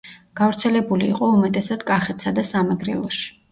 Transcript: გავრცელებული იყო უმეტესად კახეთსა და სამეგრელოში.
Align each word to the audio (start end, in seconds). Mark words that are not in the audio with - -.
გავრცელებული 0.39 1.09
იყო 1.09 1.29
უმეტესად 1.35 1.85
კახეთსა 1.93 2.35
და 2.41 2.47
სამეგრელოში. 2.55 3.33